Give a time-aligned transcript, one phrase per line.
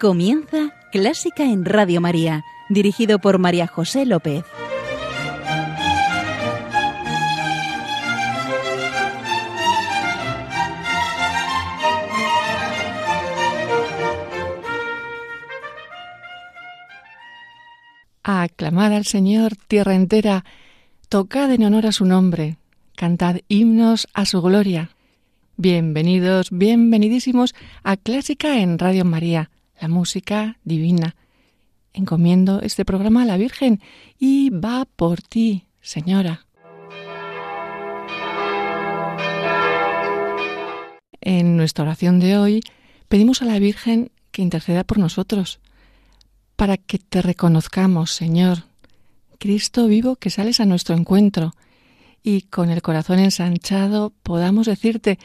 [0.00, 4.44] Comienza Clásica en Radio María, dirigido por María José López.
[18.22, 20.44] Aclamad al Señor, tierra entera,
[21.08, 22.56] tocad en honor a su nombre,
[22.94, 24.90] cantad himnos a su gloria.
[25.56, 29.50] Bienvenidos, bienvenidísimos a Clásica en Radio María,
[29.80, 31.16] la música divina.
[31.92, 33.80] Encomiendo este programa a la Virgen
[34.18, 36.46] y va por ti, Señora.
[41.20, 42.60] En nuestra oración de hoy
[43.08, 45.60] pedimos a la Virgen que interceda por nosotros,
[46.56, 48.64] para que te reconozcamos, Señor,
[49.38, 51.54] Cristo vivo que sales a nuestro encuentro,
[52.22, 55.18] y con el corazón ensanchado podamos decirte,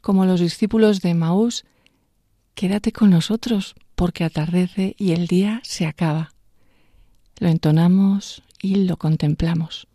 [0.00, 1.64] como los discípulos de Maús,
[2.54, 6.30] quédate con nosotros, porque atardece y el día se acaba.
[7.40, 9.87] Lo entonamos y lo contemplamos.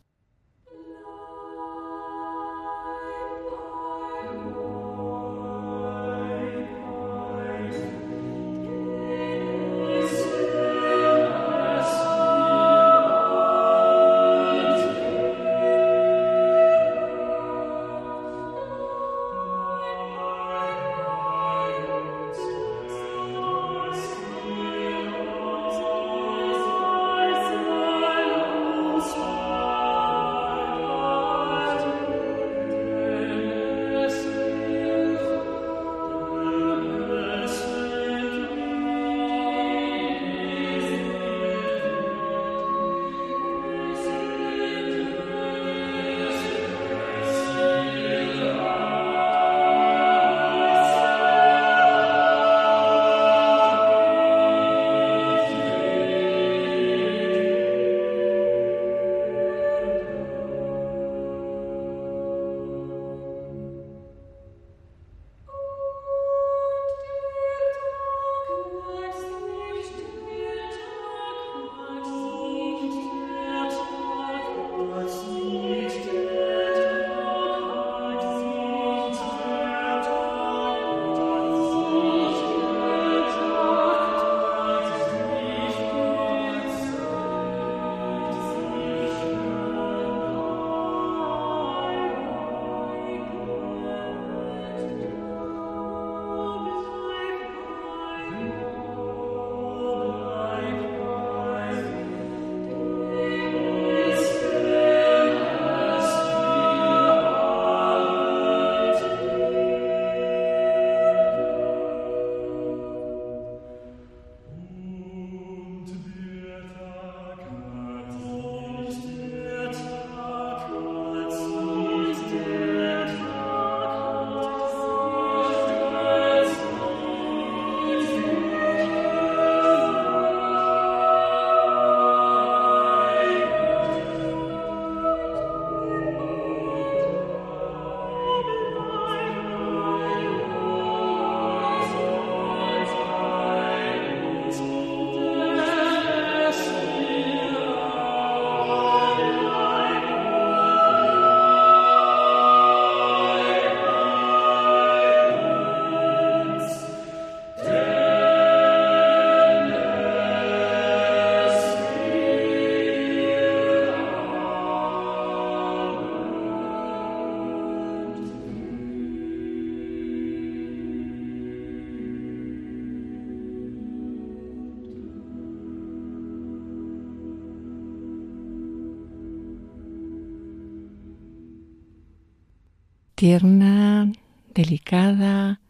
[183.24, 184.12] Tierna,
[184.54, 185.62] delicada,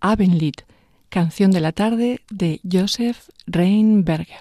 [0.00, 0.54] Abendlied,
[1.10, 4.40] canción de la tarde de Joseph Reinberger.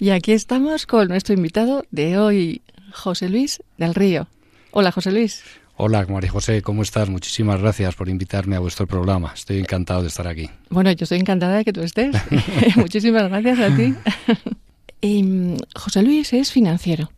[0.00, 4.26] Y aquí estamos con nuestro invitado de hoy, José Luis del Río.
[4.72, 5.44] Hola, José Luis.
[5.76, 7.08] Hola, María José, ¿cómo estás?
[7.08, 9.30] Muchísimas gracias por invitarme a vuestro programa.
[9.32, 10.50] Estoy encantado de estar aquí.
[10.70, 12.16] Bueno, yo estoy encantada de que tú estés.
[12.74, 13.94] Muchísimas gracias a ti.
[15.00, 17.10] Y José Luis es financiero.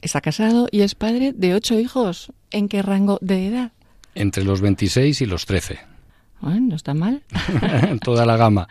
[0.00, 2.32] Está casado y es padre de ocho hijos.
[2.50, 3.72] ¿En qué rango de edad?
[4.14, 5.80] Entre los 26 y los 13.
[6.40, 7.22] Bueno, no está mal.
[8.02, 8.68] Toda la gama.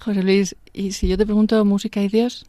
[0.00, 2.46] José Luis, ¿y si yo te pregunto música y Dios?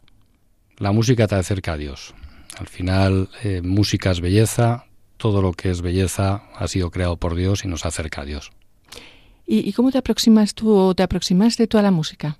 [0.78, 2.14] La música te acerca a Dios.
[2.58, 4.86] Al final, eh, música es belleza,
[5.16, 8.50] todo lo que es belleza ha sido creado por Dios y nos acerca a Dios.
[9.46, 12.38] ¿Y, cómo te aproximas tú o te aproximaste tú a la música?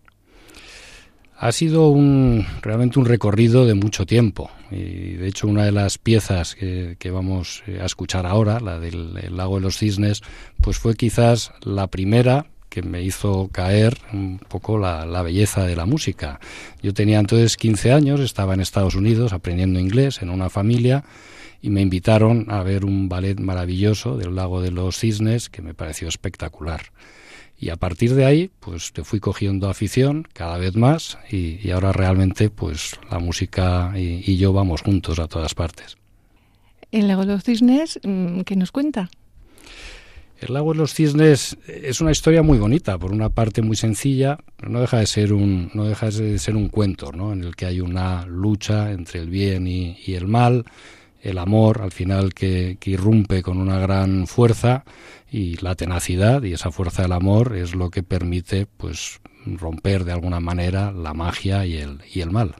[1.43, 5.97] Ha sido un, realmente un recorrido de mucho tiempo y de hecho una de las
[5.97, 10.21] piezas que, vamos eh, a escuchar ahora, la del lago de los cisnes,
[10.61, 15.77] pues fue quizás la primera que me hizo caer un poco la, la, belleza de
[15.77, 16.41] la música.
[16.83, 21.05] Yo tenía entonces 15 años, estaba en Estados Unidos aprendiendo inglés en una familia
[21.63, 25.73] y me invitaron a ver un ballet maravilloso del lago de los cisnes que me
[25.73, 26.83] pareció espectacular.
[27.61, 31.93] Y a partir de ahí, pues te fui cogiendo afición cada vez más y, ahora
[31.93, 35.99] realmente, pues la música y, y, yo vamos juntos a todas partes.
[36.91, 39.11] El lago de los cisnes, mm, ¿qué nos cuenta?
[40.41, 44.39] El lago de los cisnes es una historia muy bonita, por una parte muy sencilla,
[44.57, 47.35] pero no deja de ser un, no deja de ser un cuento, ¿no?
[47.35, 50.65] En el que hay una lucha entre el bien y, el mal,
[51.23, 54.85] el amor al final que, irrumpe con una gran fuerza
[55.31, 60.13] y la tenacidad y esa fuerza del amor es lo que permite pues romper de
[60.13, 62.57] alguna manera la magia y el, y el mal.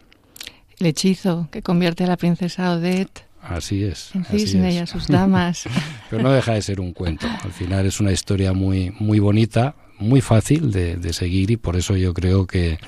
[0.79, 4.15] El hechizo que convierte a la princesa Odette Así es.
[4.15, 5.65] En cisne y a sus damas.
[6.11, 7.27] Pero no deja de ser un cuento.
[7.43, 11.97] Al final es una historia muy, muy bonita, muy fácil de, seguir y por eso
[11.97, 12.79] yo creo que,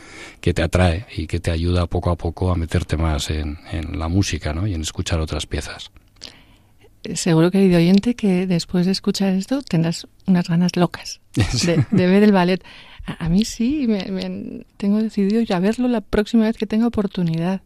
[0.40, 3.98] que, te atrae y que te ayuda poco a poco a meterte más en, en
[3.98, 4.66] la música ¿no?
[4.66, 5.90] y en escuchar otras piezas.
[7.14, 12.32] Seguro, querido oyente, que después de escuchar esto tendrás unas ganas locas de, ver el
[12.32, 12.62] ballet.
[13.04, 17.60] A, mí sí, me, tengo decidido ir a verlo la próxima vez que tenga oportunidad.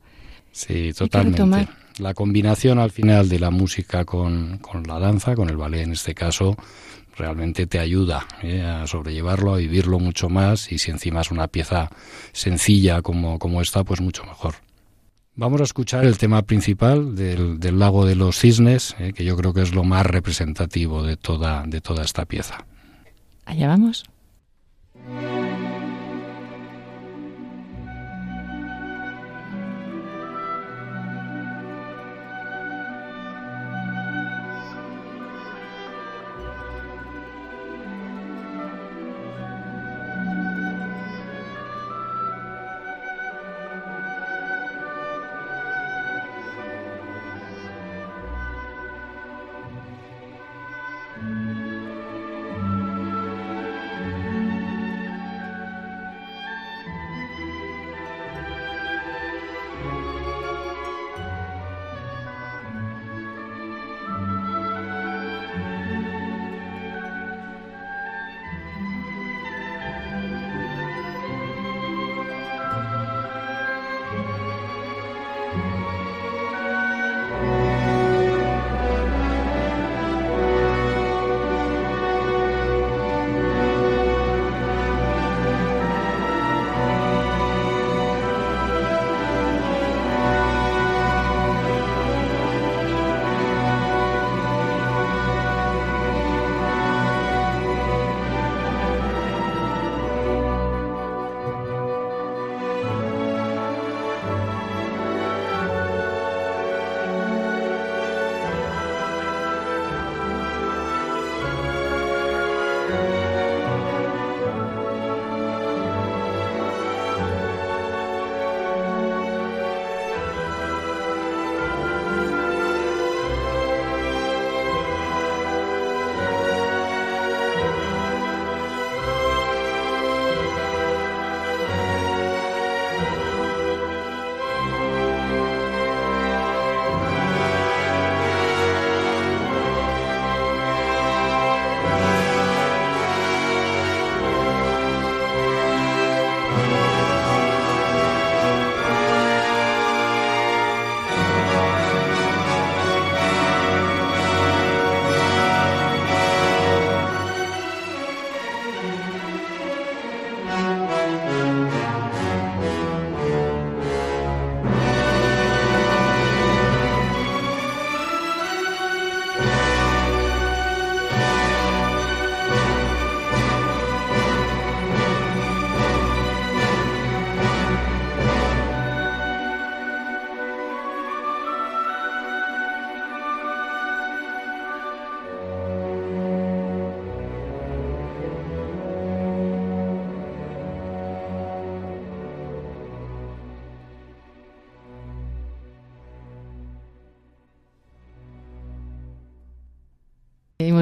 [0.50, 5.56] Sí, totalmente la combinación al final de la música con, con, la danza, con el
[5.56, 6.56] ballet en este caso,
[7.16, 8.62] realmente te ayuda ¿eh?
[8.62, 11.90] a sobrellevarlo, a vivirlo mucho más y si encima es una pieza
[12.32, 14.54] sencilla como, como esta, pues mucho mejor.
[15.34, 19.12] Vamos a escuchar el tema principal del, del lago de los cisnes, ¿eh?
[19.12, 22.64] que yo creo que es lo más representativo de toda, de toda esta pieza.
[23.44, 24.04] Allá vamos.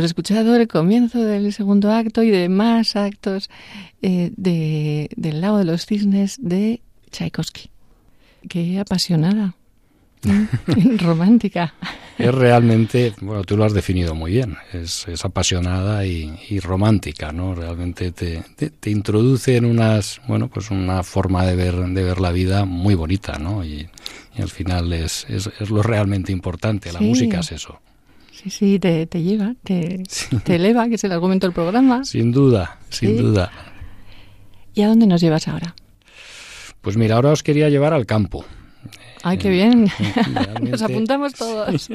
[0.04, 3.48] Hemos escuchado el comienzo del segundo acto y de más actos
[4.02, 7.70] eh, de, del lago de los cisnes de Tchaikovsky.
[8.46, 9.54] Qué apasionada,
[10.98, 11.72] romántica.
[12.18, 17.54] Es realmente, bueno, tú lo has definido muy bien, es, es apasionada y, romántica, ¿no?
[17.54, 22.30] Realmente te, te, introduce en unas, bueno, pues una forma de ver, de ver la
[22.30, 23.64] vida muy bonita, ¿no?
[23.64, 23.88] Y,
[24.36, 27.80] al final es, es, es, lo realmente importante, la música es eso.
[28.44, 30.02] Sí, sí, te, te lleva, te,
[30.44, 32.04] te, eleva, que es el argumento del programa.
[32.04, 33.50] Sin duda, sin duda.
[34.74, 35.74] ¿Y a dónde nos llevas ahora?
[36.82, 38.44] Pues mira, ahora os quería llevar al campo.
[39.22, 39.88] ¡Ay, qué bien!
[40.60, 41.88] Nos apuntamos todos.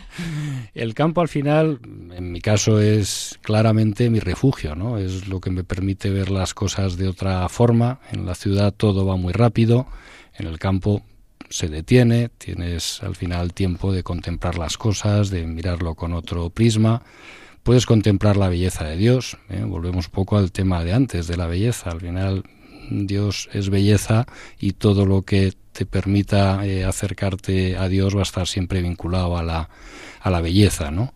[0.74, 1.78] El campo al final,
[2.16, 4.96] en mi caso, es claramente mi refugio, ¿no?
[4.96, 8.00] Es lo que me permite ver las cosas de otra forma.
[8.10, 9.86] En la ciudad todo va muy rápido,
[10.38, 11.02] en el campo
[11.54, 17.02] se detiene, tienes al final tiempo de contemplar las cosas, de mirarlo con otro prisma.
[17.62, 19.38] Puedes contemplar la belleza de Dios.
[19.48, 19.62] ¿eh?
[19.64, 21.90] Volvemos un poco al tema de antes, de la belleza.
[21.90, 22.42] Al final
[22.90, 24.26] Dios es belleza
[24.58, 29.38] y todo lo que te permita eh, acercarte a Dios va a estar siempre vinculado
[29.38, 29.68] a la,
[30.22, 31.14] a la belleza, ¿no?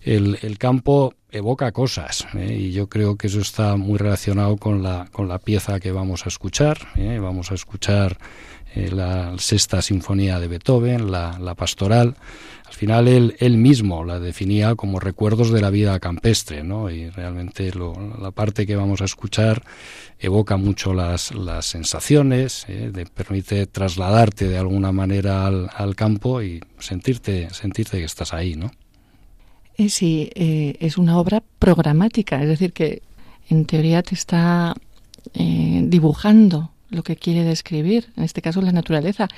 [0.00, 2.56] El, el campo evoca cosas ¿eh?
[2.58, 6.24] y yo creo que eso está muy relacionado con la, con la pieza que vamos
[6.24, 6.78] a escuchar.
[6.96, 8.16] Vamos a escuchar
[8.76, 12.14] eh, la sexta sinfonía de Beethoven, la, la pastoral.
[12.66, 16.90] Al final él, él, mismo la definía como recuerdos de la vida campestre, ¿no?
[16.90, 19.62] Y realmente lo, la parte que vamos a escuchar
[20.18, 22.90] evoca mucho las, las sensaciones, ¿eh?
[22.92, 28.56] de, permite trasladarte de alguna manera al, al, campo y sentirte, sentirte que estás ahí,
[28.56, 28.70] ¿no?
[29.78, 33.00] Eh, sí, es una obra programática, es decir, que
[33.48, 34.74] en teoría te está
[35.34, 39.28] dibujando lo que quiere describir, en este caso la naturaleza.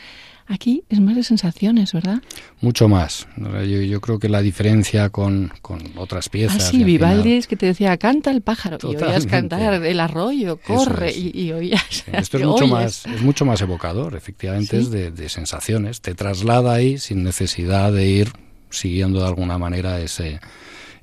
[0.50, 2.23] Aquí es más de sensaciones, ¿verdad?
[2.62, 3.28] Mucho más.
[3.37, 6.64] Yo, yo creo que la diferencia con, con otras piezas.
[6.64, 10.57] Ah, sí, Vivaldi es que te decía, canta el pájaro, y oías cantar el arroyo,
[10.57, 12.05] corre, y, oías.
[12.11, 16.00] Esto es mucho, más, es mucho más evocador, efectivamente, es de, de, sensaciones.
[16.00, 18.33] Te traslada ahí sin necesidad de ir
[18.71, 20.40] siguiendo de alguna manera ese,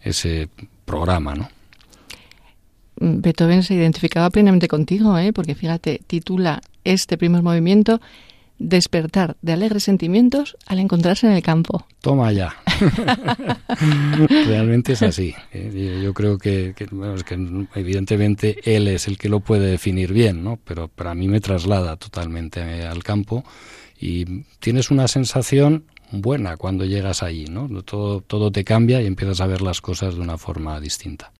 [0.01, 0.49] ese
[0.85, 1.49] programa, ¿no?
[2.97, 5.33] Beethoven se identificaba plenamente contigo, ¿eh?
[5.33, 7.99] porque fíjate, titula este primer movimiento
[8.57, 11.85] Despertar de alegres sentimientos al encontrarse en el campo.
[11.99, 12.55] Toma ya.
[14.29, 15.35] Realmente es así.
[15.51, 15.99] ¿eh?
[16.01, 16.87] Yo creo que, que,
[17.75, 20.57] evidentemente él es el que lo puede definir bien, ¿no?
[20.63, 23.43] pero para mí me traslada totalmente al campo
[23.99, 27.67] y tienes una sensación buena cuando llegas allí, ¿no?
[27.83, 31.33] Todo, todo te cambia y empiezas a ver las cosas de una forma distinta.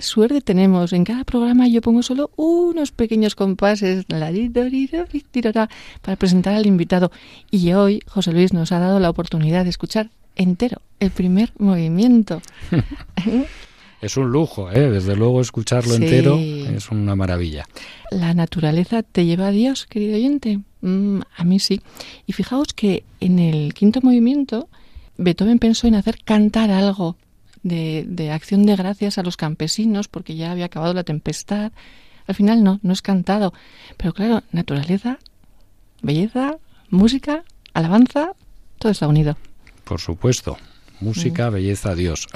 [0.00, 0.94] Qué suerte tenemos.
[0.94, 4.30] En cada programa yo pongo solo unos pequeños compases para
[6.16, 7.12] presentar al invitado.
[7.50, 12.40] Y hoy José Luis nos ha dado la oportunidad de escuchar entero el primer movimiento.
[14.00, 14.90] es un lujo, ¿eh?
[14.90, 17.66] desde luego escucharlo entero es una maravilla.
[18.10, 20.60] La naturaleza te lleva a Dios, querido oyente.
[20.80, 21.82] Mm, a mí sí.
[22.26, 24.70] Y fijaos que en el quinto movimiento
[25.18, 27.18] Beethoven pensó en hacer cantar algo
[27.62, 31.72] de, acción de gracias a los campesinos porque ya había acabado la tempestad.
[32.26, 33.52] Al final no, no es cantado.
[33.96, 35.18] Pero claro, naturaleza,
[36.02, 36.58] belleza,
[36.90, 37.44] música,
[37.74, 38.32] alabanza,
[38.78, 39.36] todo está unido.
[39.84, 40.56] Por supuesto.
[41.00, 41.54] Música, mm.
[41.54, 42.28] belleza, Dios.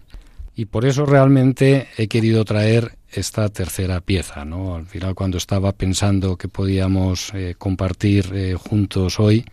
[0.56, 4.74] y por eso realmente he querido traer esta tercera pieza, ¿no?
[4.74, 9.44] Al final cuando estaba pensando que podíamos eh, compartir eh, juntos hoy,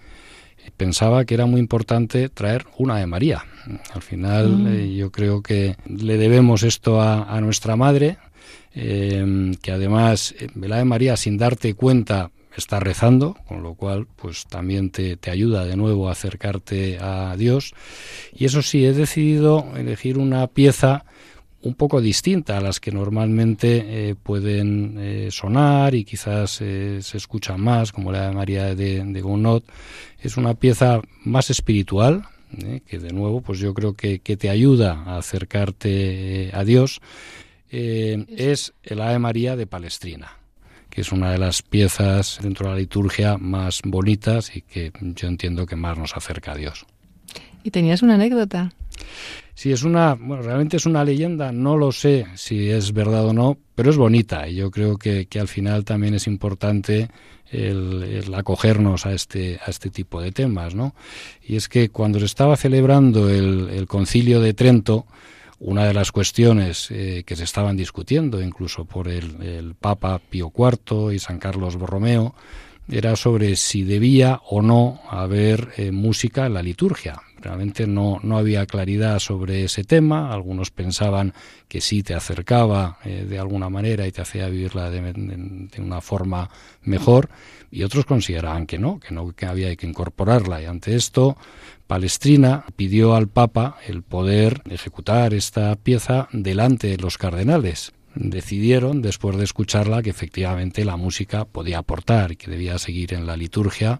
[0.77, 3.45] pensaba que era muy importante traer una de María.
[3.93, 4.67] Al final mm.
[4.67, 8.17] eh, yo creo que le debemos esto a, nuestra madre,
[8.73, 14.07] eh, que además eh, la de María sin darte cuenta está rezando, con lo cual
[14.15, 17.73] pues también te, te, ayuda de nuevo a acercarte a Dios.
[18.33, 21.05] Y eso sí, he decidido elegir una pieza
[21.65, 27.17] un poco distinta a las que normalmente eh, pueden eh, sonar y quizás eh, se
[27.17, 29.63] escuchan más, como la de María de, de Gounod.
[30.19, 32.23] Es una pieza más espiritual,
[32.85, 37.01] que de nuevo pues yo creo que, que te ayuda a acercarte a Dios.
[37.69, 40.37] es el Ave María de Palestrina
[40.89, 45.27] que es una de las piezas dentro de la liturgia más bonitas y que yo
[45.27, 46.85] entiendo que más nos acerca a Dios.
[47.63, 48.71] ¿Y tenías una anécdota?
[49.55, 53.33] Si es una, bueno, realmente es una leyenda, no lo sé si es verdad o
[53.33, 57.09] no, pero es bonita y yo creo que, que al final también es importante
[57.49, 60.93] el, acogernos a este, a este tipo de temas, ¿no?
[61.41, 65.05] Y es que cuando se estaba celebrando el, el concilio de Trento,
[65.59, 71.13] una de las cuestiones eh, que se estaban discutiendo, incluso por el, Papa Pío IV
[71.13, 72.35] y San Carlos Borromeo,
[72.89, 77.19] era sobre si debía o no haber eh, música en la liturgia.
[77.45, 80.33] Realmente no, no había claridad sobre ese tema.
[80.33, 81.31] Algunos pensaban
[81.67, 86.01] que sí te acercaba eh, de alguna manera y te hacía vivirla de, de, una
[86.01, 86.49] forma
[86.81, 87.29] mejor,
[87.69, 90.59] y otros consideraban que no, que no que había que incorporarla.
[90.59, 91.37] Y ante esto,
[91.85, 99.37] Palestrina pidió al Papa el poder ejecutar esta pieza delante de los cardenales decidieron, después
[99.37, 103.99] de escucharla, que efectivamente la música podía aportar y que debía seguir en la liturgia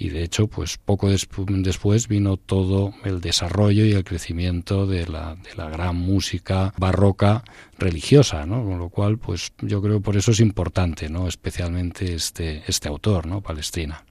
[0.00, 5.34] y de hecho, pues poco después vino todo el desarrollo y el crecimiento de la,
[5.34, 7.44] de la gran música barroca
[7.78, 8.64] religiosa, ¿no?
[8.64, 11.28] Con lo cual, pues yo creo por eso es importante, ¿no?
[11.28, 13.42] Especialmente este, este autor, ¿no?
[13.42, 14.02] Palestrina.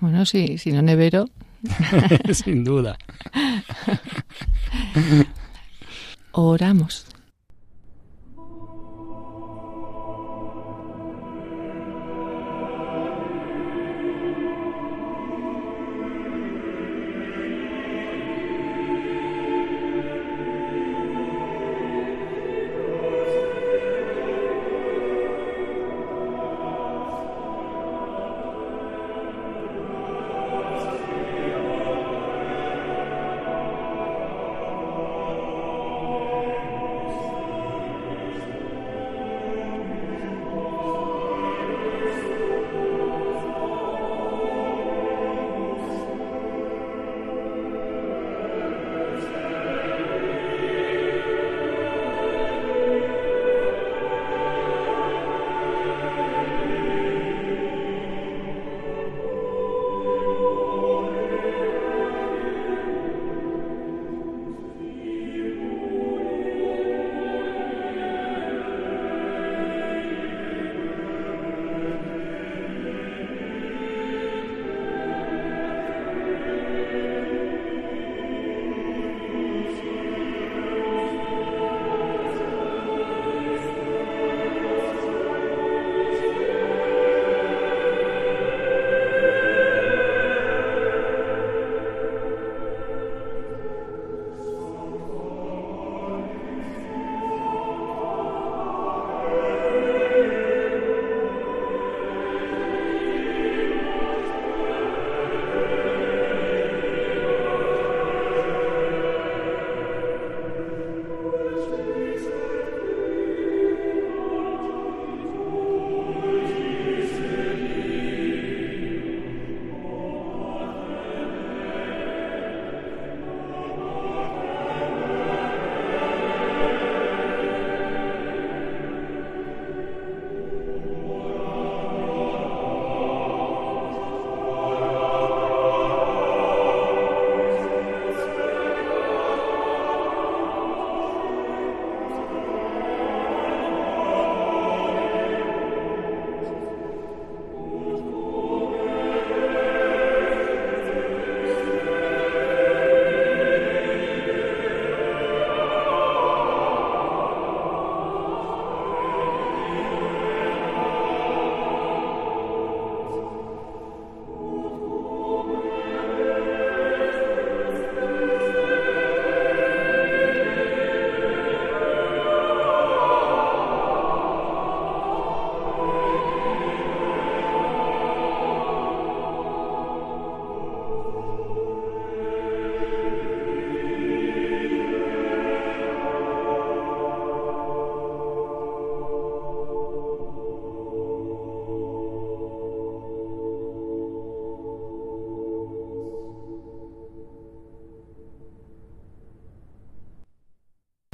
[0.00, 1.30] Bueno, sí, si no Nevero.
[2.34, 2.98] Sin duda.
[6.32, 7.06] Oramos.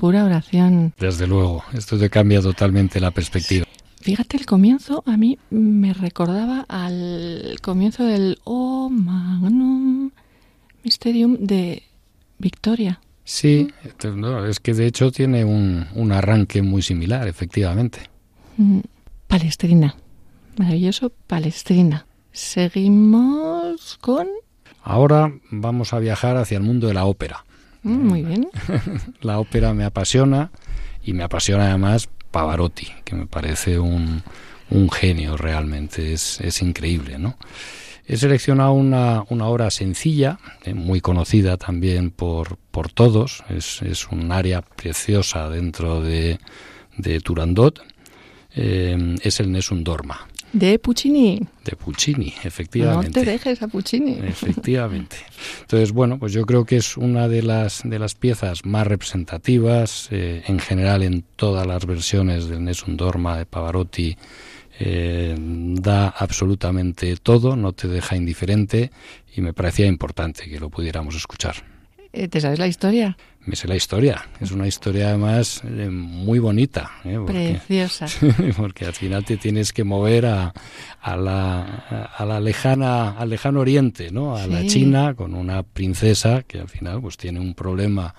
[0.07, 0.95] Pura oración.
[1.01, 3.67] Desde luego, esto te cambia totalmente la perspectiva.
[4.01, 10.13] Fíjate, el comienzo a mí me recordaba al comienzo del O Magnum
[10.85, 11.83] Mysterium de
[12.39, 13.01] Victoria.
[13.25, 13.67] Sí,
[14.49, 17.99] es que de hecho tiene un, un arranque muy similar, efectivamente.
[18.59, 18.83] Mm,
[19.27, 19.97] Palestrina.
[20.57, 22.07] Maravilloso, Palestrina.
[22.31, 24.29] Seguimos con...
[24.85, 27.46] Ahora vamos a viajar hacia el mundo de la ópera.
[27.87, 28.49] Mm, muy bien.
[29.21, 30.51] la ópera me apasiona
[31.05, 34.23] y me apasiona además Pavarotti, que me parece un,
[34.71, 37.37] un genio realmente, es, es increíble, ¿no?
[38.09, 44.09] He seleccionado una, una obra sencilla, eh, muy conocida también por, por todos, es, es
[44.09, 46.39] un área preciosa dentro de,
[46.97, 47.81] de Turandot,
[48.55, 50.27] eh, es el Nessun Dorma.
[50.59, 51.39] De Puccini.
[51.67, 53.09] De Puccini, efectivamente.
[53.09, 54.19] No te dejes a Puccini.
[54.27, 55.17] Efectivamente.
[55.61, 60.09] Entonces, bueno, pues yo creo que es una de las, de las piezas más representativas,
[60.11, 64.17] eh, en general en todas las versiones del Nessun Dorma de Pavarotti,
[64.81, 68.91] eh, da absolutamente todo, no te deja indiferente
[69.35, 71.76] y me parecía importante que lo pudiéramos escuchar.
[72.17, 73.15] Eh, ¿Te sabes la historia?
[73.45, 74.27] Me sé la historia.
[74.41, 76.93] Es una historia además eh, muy bonita.
[77.05, 77.17] ¿eh?
[77.19, 78.07] Porque, Preciosa.
[78.57, 80.55] Porque al final te tienes que mover a,
[81.03, 84.35] a, la, a la lejana, al lejano oriente, ¿no?
[84.35, 84.51] A sí.
[84.51, 88.15] la China con una princesa que al final pues tiene un problema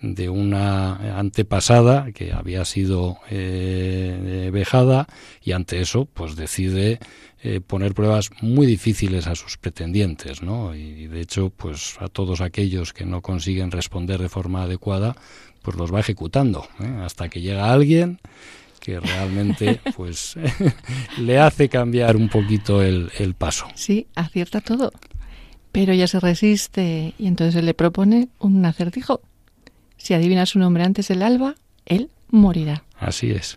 [0.00, 5.06] de una antepasada que había sido eh, vejada
[5.42, 7.00] y ante eso pues decide
[7.42, 12.40] eh, poner pruebas muy difíciles a sus pretendientes no y de hecho pues a todos
[12.40, 15.16] aquellos que no consiguen responder de forma adecuada
[15.62, 17.00] pues los va ejecutando ¿eh?
[17.04, 18.20] hasta que llega alguien
[18.80, 20.36] que realmente pues
[21.18, 23.66] le hace cambiar un poquito el, el paso.
[23.74, 24.92] Sí acierta todo
[25.72, 29.20] pero ella se resiste y entonces él le propone un acertijo
[29.98, 32.84] si adivina su nombre antes del alba, él morirá.
[32.98, 33.54] Así es.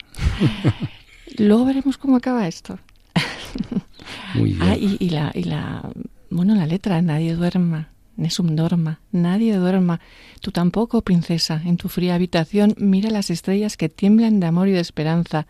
[1.38, 2.78] Luego veremos cómo acaba esto.
[4.36, 4.62] Muy bien.
[4.64, 5.90] Ah, y, y, la, y la,
[6.30, 10.00] bueno, la letra, nadie duerma, Nesum dorma, nadie duerma.
[10.42, 14.72] Tú tampoco, princesa, en tu fría habitación mira las estrellas que tiemblan de amor y
[14.72, 15.48] de esperanza.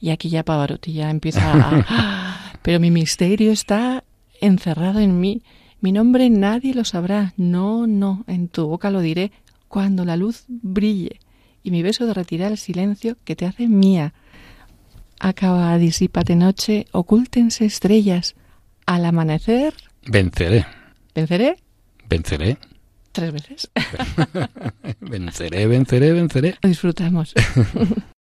[0.00, 2.52] Y aquí ya Pavarotti ya empieza a...
[2.62, 4.04] Pero mi misterio está
[4.40, 5.42] encerrado en mí.
[5.80, 7.32] Mi nombre nadie lo sabrá.
[7.36, 9.32] No, no, en tu boca lo diré
[9.68, 11.20] cuando la luz brille
[11.62, 14.14] y mi beso derretirá el silencio que te hace mía.
[15.20, 18.34] Acaba, disípate noche, ocúltense estrellas.
[18.86, 19.74] Al amanecer.
[20.06, 20.64] Venceré.
[21.14, 21.56] ¿Venceré?
[22.08, 22.56] Venceré.
[23.12, 23.70] Tres veces.
[25.00, 26.54] venceré, venceré, venceré.
[26.62, 27.34] Disfrutamos.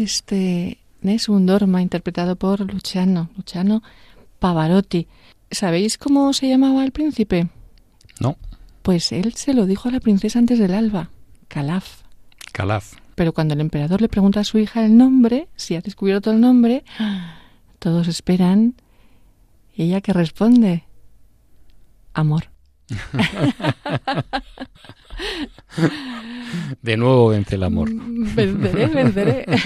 [0.00, 3.82] Este Nessun Dorma, interpretado por Luciano, Luciano
[4.38, 5.06] Pavarotti.
[5.50, 7.48] ¿Sabéis cómo se llamaba el príncipe?
[8.18, 8.38] No.
[8.80, 11.10] Pues él se lo dijo a la princesa antes del alba,
[11.48, 12.00] Calaf.
[12.52, 12.94] Calaf.
[13.14, 16.40] Pero cuando el emperador le pregunta a su hija el nombre, si ha descubierto el
[16.40, 16.82] nombre,
[17.78, 18.76] todos esperan.
[19.76, 20.84] ¿Y ella que responde?
[22.14, 22.44] Amor.
[26.82, 27.90] De nuevo vence el amor.
[28.34, 29.46] Venceré, venceré.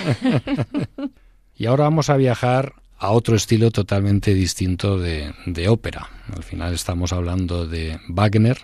[1.57, 5.33] Y ahora vamos a viajar a otro estilo totalmente distinto de,
[5.69, 6.09] ópera.
[6.35, 8.59] Al final estamos hablando de Wagner.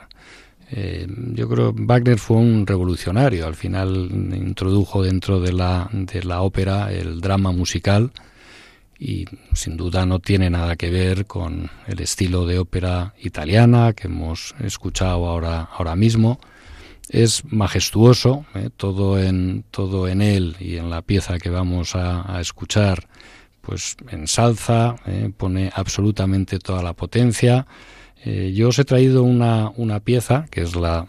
[0.73, 3.47] Eh, yo creo que Wagner fue un revolucionario.
[3.47, 8.11] Al final introdujo dentro de la, de la ópera el drama musical
[8.99, 9.25] y
[9.55, 14.55] sin duda no tiene nada que ver con el estilo de ópera italiana que hemos
[14.61, 16.41] escuchado ahora, ahora mismo.
[17.11, 18.71] Es majestuoso, ¿eh?
[18.77, 23.09] todo, en, todo en él y en la pieza que vamos a, escuchar,
[23.61, 25.33] pues ensalza, ¿eh?
[25.37, 27.67] pone absolutamente toda la potencia.
[28.25, 31.09] Eh, yo os he traído una, una pieza que es la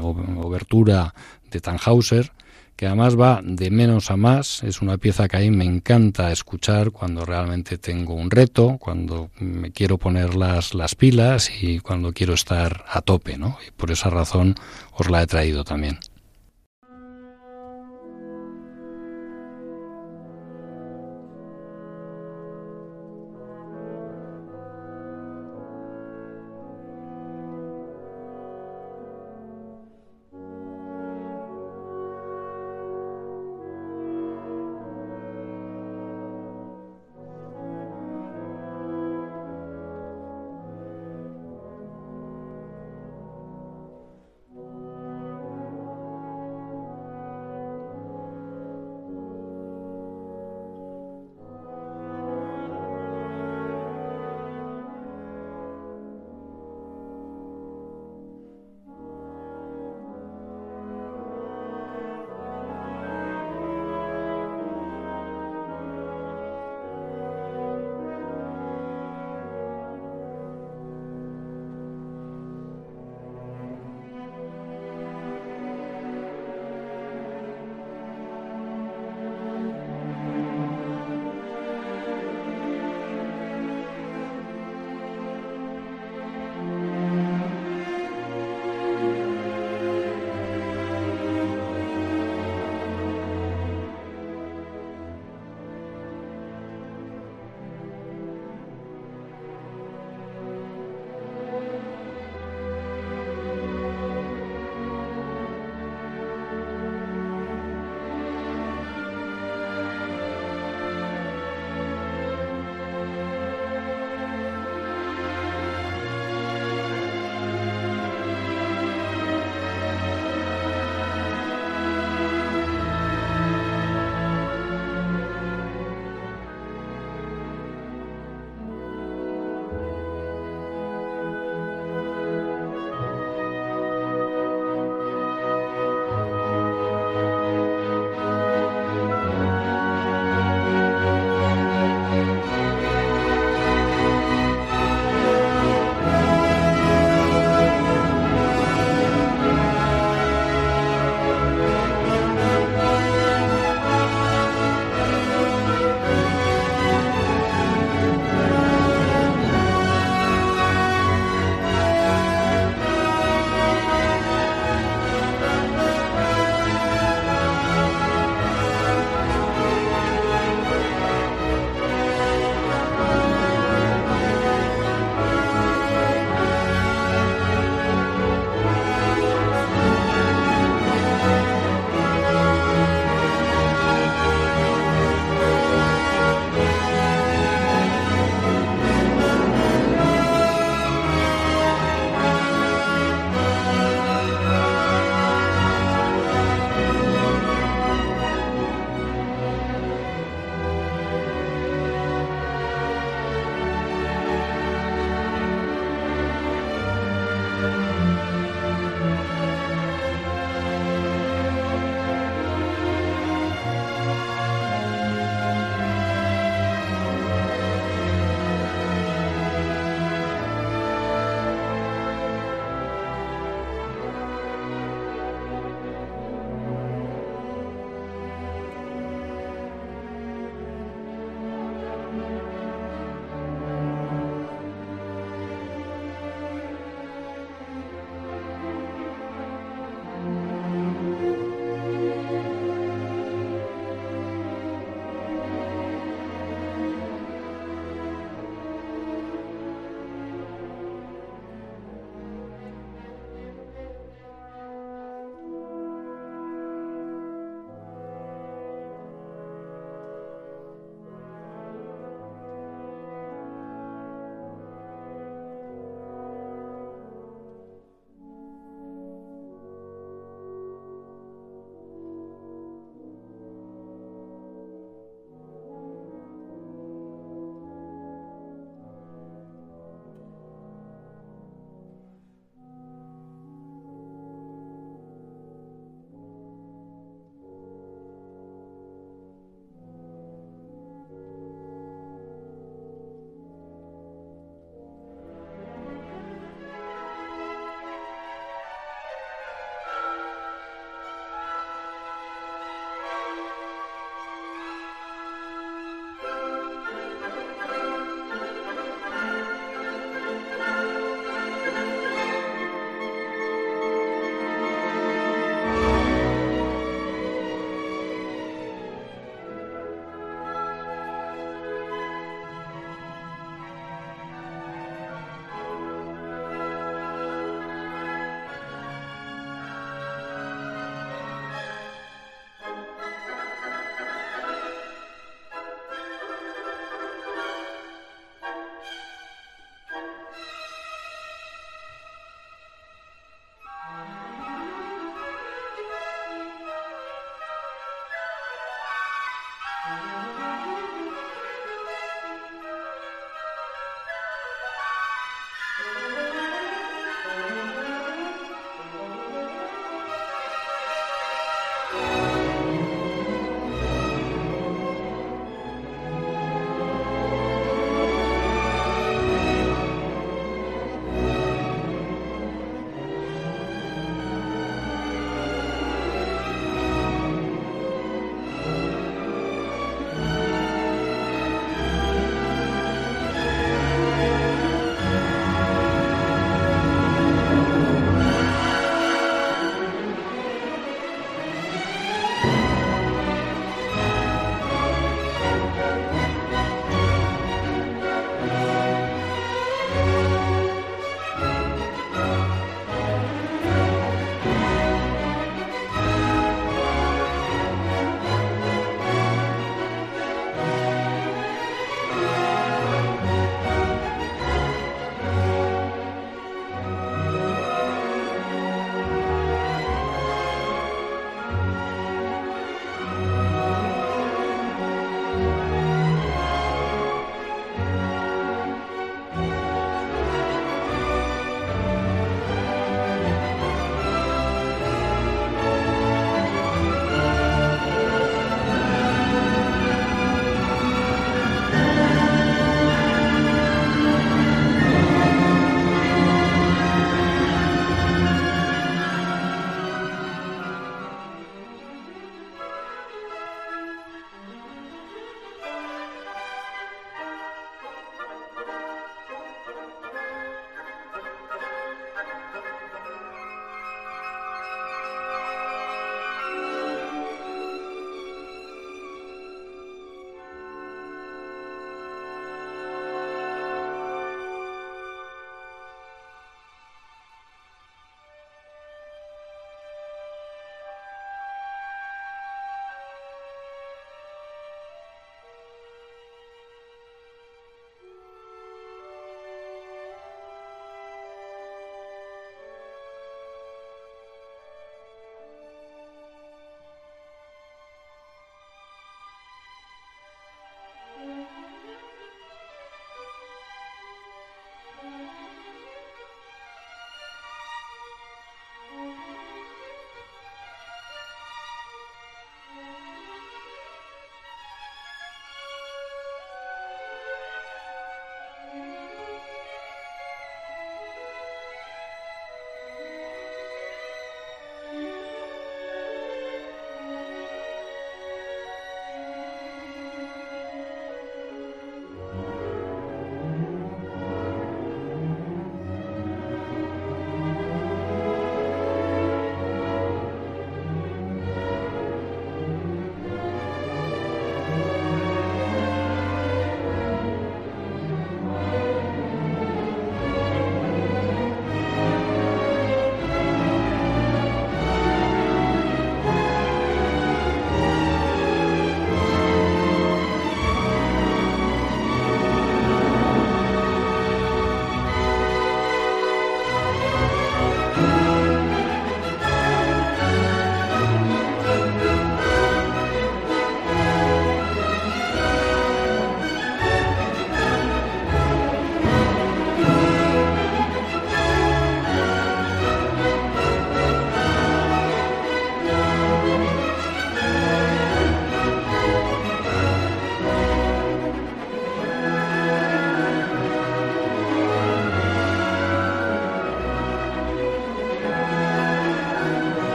[0.00, 1.14] obertura
[1.50, 2.32] de Tannhauser,
[2.78, 4.62] que además va de menos a más.
[4.62, 9.30] Es una pieza que a mí me encanta escuchar cuando realmente tengo un reto, cuando
[9.40, 13.58] me quiero poner las, las pilas y cuando quiero estar a tope, ¿no?
[13.66, 14.54] Y por esa razón
[14.92, 15.98] os la he traído también.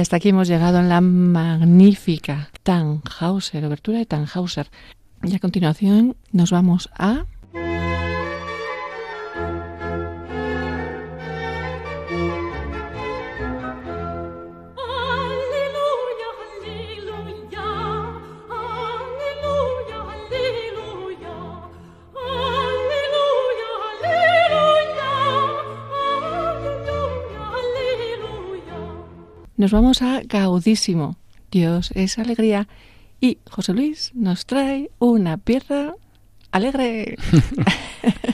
[0.00, 4.70] Y hasta aquí hemos llegado en la magnífica Tannhauser, obertura de Tannhauser.
[5.22, 7.26] Y a continuación nos vamos a
[29.60, 31.18] nos vamos a Gaudísimo.
[31.50, 32.66] Dios es alegría.
[33.20, 35.92] Y José Luis nos trae una pieza
[36.50, 37.18] alegre.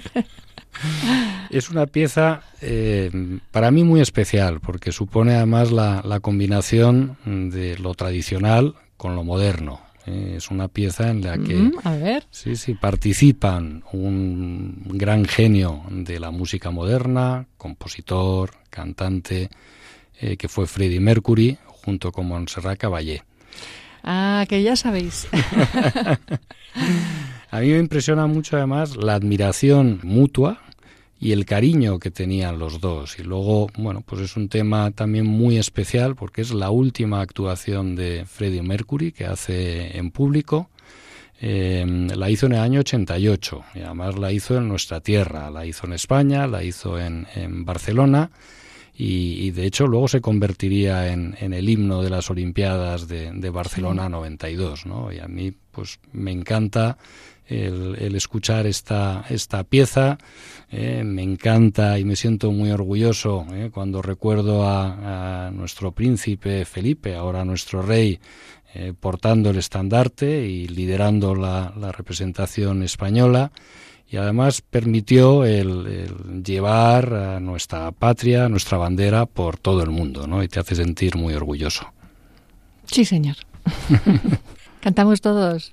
[1.50, 7.94] es una pieza eh, para mí muy especial porque supone además la, combinación de lo
[7.94, 9.80] tradicional con lo moderno.
[10.06, 12.24] Eh, es una pieza en la que mm, a ver.
[12.30, 19.50] sí, sí, participan un gran genio de la música moderna, compositor, cantante,
[20.20, 23.22] eh, que fue Freddie Mercury junto con Montserrat Caballé.
[24.02, 25.26] Ah, que ya sabéis.
[27.50, 30.60] A mí me impresiona mucho además la admiración mutua
[31.18, 33.18] y el cariño que tenían los dos.
[33.18, 37.96] Y luego, bueno, pues es un tema también muy especial porque es la última actuación
[37.96, 40.70] de Freddie Mercury que hace en público.
[41.38, 45.66] Em, la hizo en el año 88 y además la hizo en nuestra tierra, la
[45.66, 47.26] hizo en España, la hizo en,
[47.64, 48.30] Barcelona
[48.98, 54.86] y, de hecho luego se convertiría en, el himno de las Olimpiadas de, Barcelona 92,
[54.86, 55.12] ¿no?
[55.12, 56.96] Y a mí pues me encanta
[57.46, 60.18] el, escuchar esta, esta pieza.
[60.70, 67.14] Eh, me encanta y me siento muy orgulloso eh, cuando recuerdo a, nuestro príncipe Felipe,
[67.14, 68.18] ahora nuestro rey,
[68.74, 73.52] eh, portando el estandarte y liderando la, representación española
[74.08, 80.42] y además permitió el, llevar a nuestra patria, nuestra bandera por todo el mundo, ¿no?
[80.42, 81.92] Y te hace sentir muy orgulloso.
[82.86, 83.36] Sí, señor.
[84.80, 85.72] Cantamos todos.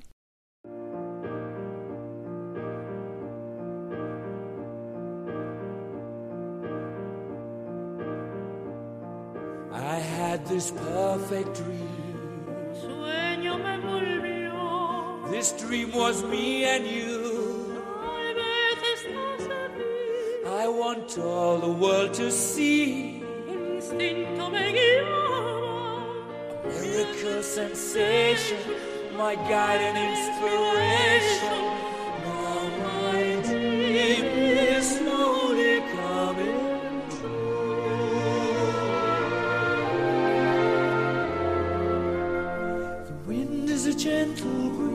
[10.53, 12.45] this perfect dream.
[12.81, 15.31] Sueño me volvió.
[15.31, 17.22] This dream was me and you.
[20.53, 23.23] I want all the world to see.
[23.23, 23.79] A
[26.67, 28.59] miracle sensation,
[29.17, 31.59] my guide and inspiration.
[32.23, 34.25] Now my dream
[34.77, 37.01] is slowly coming.
[37.09, 37.63] True.
[43.07, 44.92] The wind is a gentle breeze.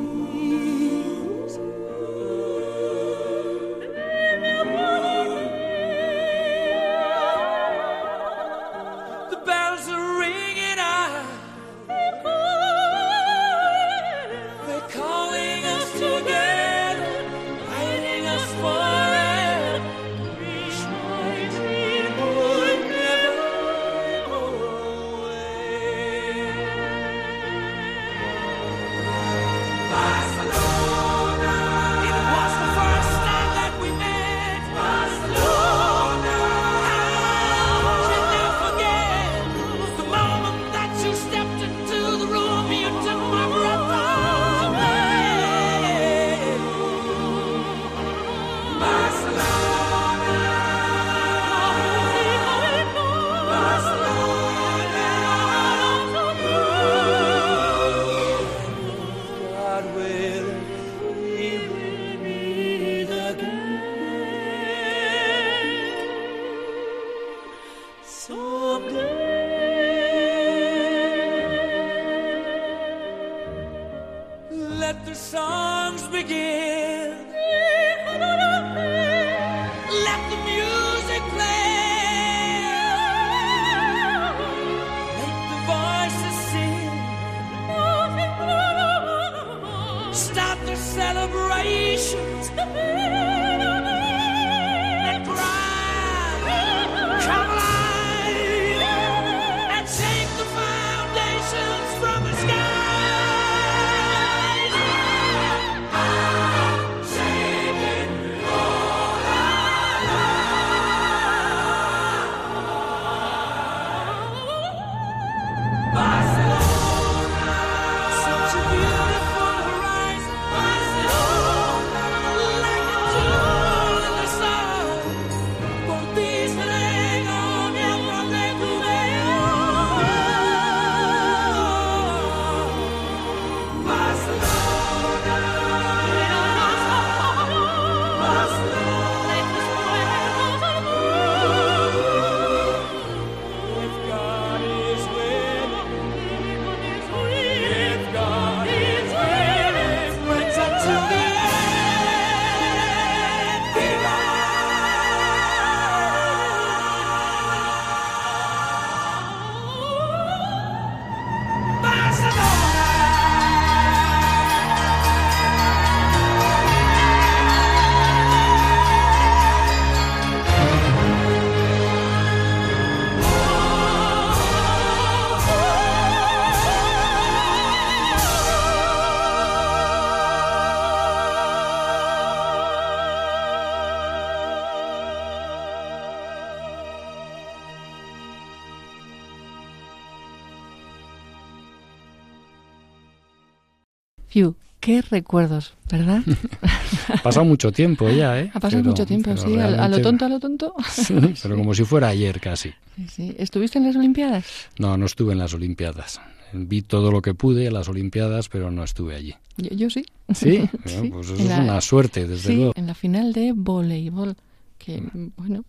[194.88, 196.22] Qué recuerdos, ¿verdad?
[197.12, 198.50] Ha pasado mucho tiempo ya, ¿eh?
[198.54, 199.54] Ha pasado Pero- mucho tiempo, sí.
[199.58, 200.74] A, a lo realmente- tonto, a lo tonto.
[200.90, 202.72] Sí, pero como si fuera ayer casi.
[203.10, 203.34] Sí.
[203.38, 204.46] ¿Estuviste en las Olimpiadas?
[204.78, 206.22] No, no estuve en las Olimpiadas.
[206.54, 209.34] Vi todo lo que pude en las Olimpiadas, pero no estuve allí.
[209.58, 210.06] Yo, yo sí.
[210.34, 212.72] Sí, Bueno, Sí, pues eso en es la- una suerte, desde sí, luego.
[212.74, 214.36] en la final de voleibol.
[214.78, 215.02] Que,
[215.36, 215.64] bueno,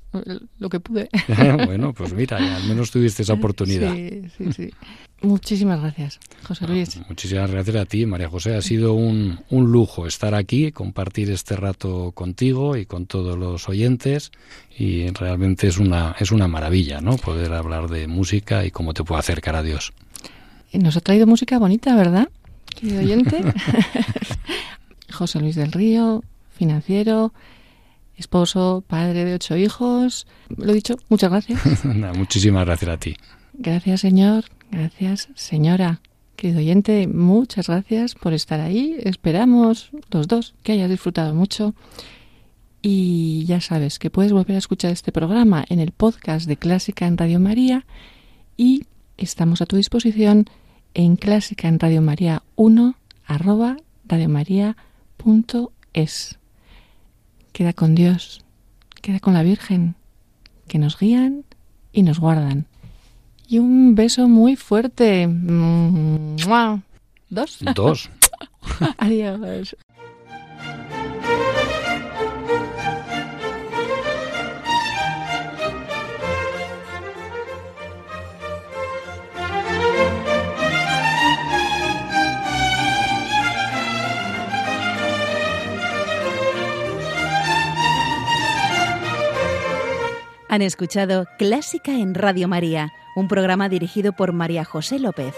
[0.60, 1.10] lo que pude.
[1.66, 3.94] bueno, pues mira, al menos tuviste esa oportunidad.
[3.94, 4.70] Sí, sí, sí.
[5.22, 7.00] Muchísimas gracias, José Luis.
[7.10, 8.56] Muchísimas gracias a ti, María José.
[8.56, 13.68] Ha sido un, un lujo estar aquí, compartir este rato contigo y con todos los
[13.68, 14.32] oyentes.
[14.78, 17.18] Y realmente es una, es una maravilla, ¿no?
[17.18, 19.92] Poder hablar de música y cómo te puede acercar a Dios.
[20.72, 22.30] Nos ha traído música bonita, ¿verdad,
[22.80, 23.42] querido oyente?
[25.12, 26.24] José Luis del Río,
[26.56, 27.34] financiero,
[28.16, 30.28] esposo, padre de ocho hijos.
[30.56, 31.84] Lo dicho, muchas gracias.
[32.16, 33.16] Muchísimas gracias a ti.
[33.62, 34.46] Gracias, señor.
[34.72, 36.00] Gracias, señora.
[36.38, 38.96] Querido oyente, muchas gracias por estar ahí.
[39.04, 41.76] Esperamos los dos que hayas disfrutado mucho.
[42.82, 47.06] Y ya sabes que puedes volver a escuchar este programa en el podcast de Clásica
[47.06, 47.86] en Radio María
[48.56, 48.86] y
[49.18, 50.46] estamos a tu disposición
[50.94, 52.96] en Clásica en Radio María 1
[53.26, 54.78] arroba radiomaria.es.
[57.52, 58.46] Queda con Dios,
[59.02, 59.96] queda con la Virgen,
[60.70, 61.44] que nos guían
[61.92, 62.66] y nos guardan.
[63.52, 65.26] Y un beso muy fuerte.
[65.28, 66.84] ¡Mua!
[67.32, 67.58] Dos.
[67.74, 68.08] Dos.
[69.00, 69.76] Adiós.
[90.50, 95.36] Han escuchado Clásica en Radio María, un programa dirigido por María José López.